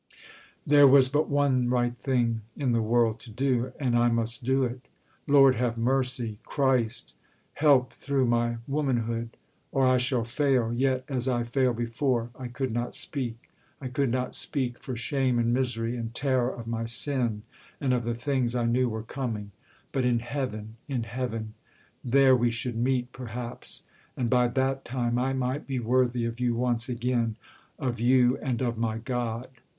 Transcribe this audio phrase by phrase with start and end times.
[0.65, 4.63] There was but one right thing in the world to do; And I must do
[4.63, 4.87] it....
[5.27, 6.39] Lord, have mercy!
[6.43, 7.13] Christ!
[7.53, 9.37] Help through my womanhood:
[9.71, 12.31] or I shall fail Yet, as I failed before!...
[12.35, 16.65] I could not speak I could not speak for shame and misery, And terror of
[16.65, 17.43] my sin,
[17.79, 19.51] and of the things I knew were coming:
[19.91, 21.53] but in heaven, in heaven!
[22.03, 23.83] There we should meet, perhaps
[24.17, 27.35] and by that time I might be worthy of you once again
[27.77, 29.47] Of you, and of my God.